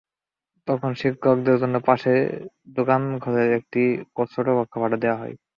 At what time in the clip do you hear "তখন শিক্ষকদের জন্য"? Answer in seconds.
0.67-1.75